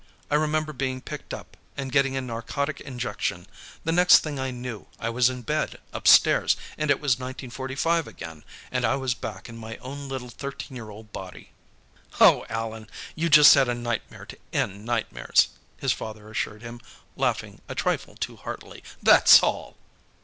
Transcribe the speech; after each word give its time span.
I 0.31 0.33
remember 0.35 0.73
being 0.73 0.99
picked 0.99 1.31
up, 1.31 1.55
and 1.77 1.91
getting 1.91 2.17
a 2.17 2.21
narcotic 2.21 2.81
injection. 2.81 3.45
The 3.83 3.91
next 3.91 4.23
thing 4.23 4.39
I 4.39 4.49
knew, 4.49 4.87
I 4.99 5.11
was 5.11 5.29
in 5.29 5.43
bed, 5.43 5.79
upstairs, 5.93 6.57
and 6.75 6.89
it 6.89 6.99
was 6.99 7.17
1945 7.19 8.07
again, 8.07 8.43
and 8.71 8.83
I 8.83 8.95
was 8.95 9.13
back 9.13 9.47
in 9.47 9.57
my 9.59 9.77
own 9.77 10.09
little 10.09 10.29
thirteen 10.29 10.75
year 10.75 10.89
old 10.89 11.11
body." 11.13 11.51
"Oh, 12.19 12.47
Allan, 12.49 12.89
you 13.13 13.29
just 13.29 13.53
had 13.53 13.69
a 13.69 13.75
nightmare 13.75 14.25
to 14.25 14.39
end 14.51 14.85
nightmares!" 14.85 15.49
his 15.77 15.93
father 15.93 16.31
assured 16.31 16.63
him, 16.63 16.81
laughing 17.15 17.61
a 17.69 17.75
trifle 17.75 18.15
too 18.15 18.37
heartily. 18.37 18.83
"That's 19.03 19.43
all!" 19.43 19.77